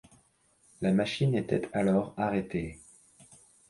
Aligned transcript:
La 0.81 0.93
machine 0.93 1.35
était 1.35 1.69
alors 1.73 2.15
arrêtée. 2.17 2.79